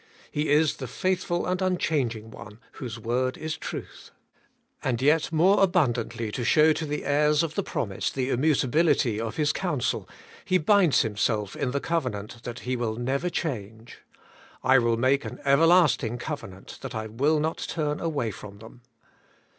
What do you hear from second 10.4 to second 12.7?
He binds Himself in the covenant that